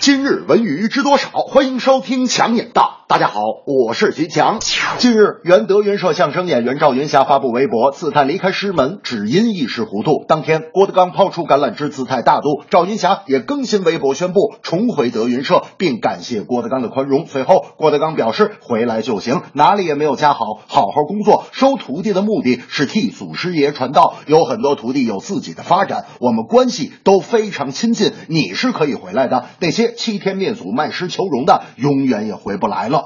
[0.00, 1.28] 今日文娱知多少？
[1.28, 2.94] 欢迎收听强眼道。
[3.08, 4.60] 大家好，我是徐强。
[4.98, 10.26] 近日，原德云社相声演员赵云霞发布微博，自叹离开师门，只因一时糊涂。
[10.28, 12.62] 当天，郭德纲抛出橄榄枝，姿态大度。
[12.68, 17.26] 赵云霞也更新微博宣布重回德云社，并感谢郭德纲的宽容。
[17.26, 21.44] 随后，郭德纲表示回来就行，哪里也没有加好，好好工作。
[21.52, 28.12] 收徒弟的目的是替祖师爷传道，有很多徒弟有自己的发展，我们关系都非常亲近。
[28.28, 33.04] 你是可以回来的，那些欺天灭祖、卖师求荣的，永远也回不来了。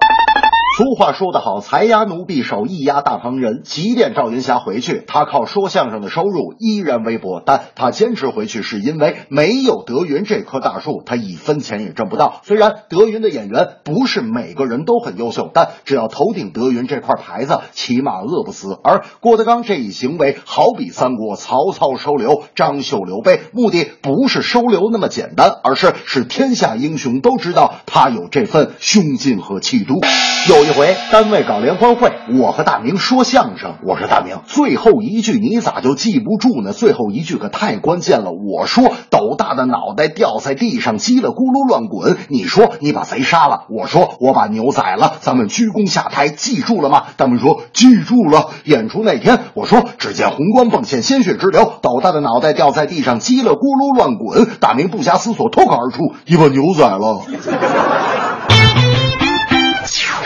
[0.78, 3.60] 俗话说得好，财压奴婢手，艺压大旁人。
[3.62, 12.40] 即便赵云霞回去，他靠说相声的收入依然微薄，但他坚持回去是因为没有德云这棵大树，他一分钱也挣不到。
[12.44, 18.78] 虽然德云的演员不是每个人都很优秀，但只要头顶德云这块牌子，起码饿不死。
[18.82, 30.00] 而郭德纲这一行为，好比三国曹操收留张绣、刘备，目的不是收留那么简单，而是使天下英雄都知道他有这份胸襟和气度。
[30.48, 33.74] 有一回单位搞联欢会，我和大明说相声。
[33.82, 36.72] 我说大明，最后一句你咋就记不住呢？
[36.72, 38.30] 最后一句可太关键了。
[38.30, 42.16] 我说斗大的脑袋掉在地上，叽里咕噜乱滚。
[42.28, 45.14] 你说你把贼杀了，我说我把牛宰了。
[45.20, 47.04] 咱们鞠躬下台，记住了吗？
[47.16, 48.50] 他们说记住了。
[48.64, 54.48] 演出那天，我说只见红光迸现，鲜血直流，斗大的脑袋掉在地上，叽里咕噜乱滚。
[54.60, 57.22] 大明不假思索脱口而出：“你把牛宰了。”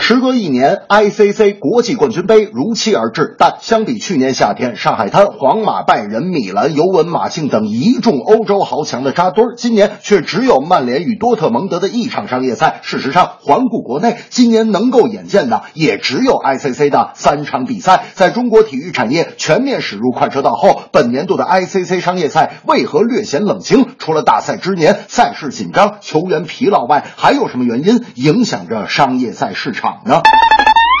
[0.07, 12.79] 时隔一年，ICC 国际冠军杯如期而至，但相比去年夏天上海滩皇马、拜仁、米兰、尤文、马竞等一众欧洲豪强的扎堆，今年却只有曼联与多特蒙德的一场商业赛。
[12.83, 18.05] 事实上，环顾国内，今年能够眼见的也只有 ICC 的三场比赛。
[18.13, 23.85] 在中国体育产业全面驶入快车道后，本年度的 ICC 商业赛为何略显冷清？
[23.99, 29.95] 除了大赛之年赛事紧张、球员疲劳外，还有什么原因影响着商业赛市场？
[30.03, 30.21] 呢？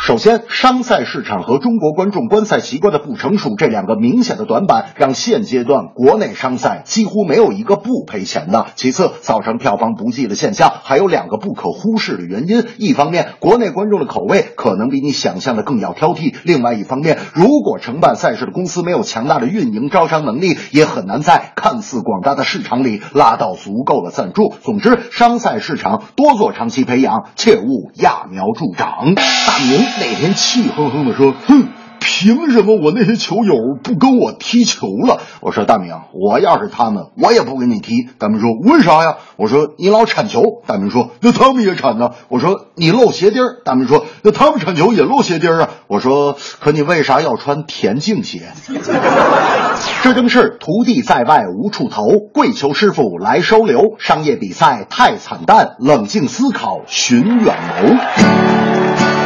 [0.07, 8.67] 首先，商赛市场和中国观众观赛习惯的不成熟这两个明显的短板，让现阶段国内商赛几乎没有一个不赔钱的。
[8.77, 24.53] 其次，造成票房不济的现象还有两个不可忽视的原因：一方面，国内观众的口味可能比你想象的更要挑剔；另外一方面，如果承办赛事的公司没有强大的运营招商能力，也很难在看似广大的市场里拉到足够的赞助。
[24.63, 29.13] 总之，商赛市场多做长期培养，切勿揠苗助长。
[29.15, 29.96] 大明。
[29.99, 31.69] 那天气哼哼的说：“哼，
[31.99, 48.43] 凭什么我那些球友不跟我踢球了？”我说：“大明，我要是他们，我也不跟你踢。”大明说：“为啥呀？”我说：“你老铲球。”大明说：“那他们也铲呢。”我说：“你露鞋钉。”大明说：“那他们铲球也露鞋钉啊。”我说：“可你为啥要穿田径鞋？”
[50.03, 53.95] 这正是徒弟在外无处投，跪求师傅来收留。
[53.97, 59.16] 商业比赛太惨淡，冷静思考寻远谋。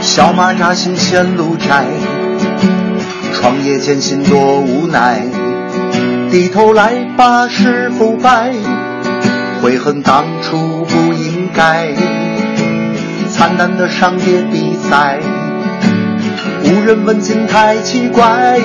[0.00, 1.84] 小马扎心前路窄，
[3.34, 5.22] 创业艰辛多无奈。
[6.30, 8.52] 低头来把师傅拜，
[9.62, 11.92] 悔恨当初不应该。
[13.28, 15.18] 惨淡的商业比赛，
[16.64, 18.58] 无人问津太奇怪。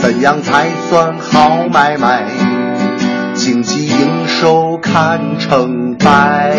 [0.00, 2.24] 怎样才算好买卖？
[3.34, 6.54] 经济营收看成败。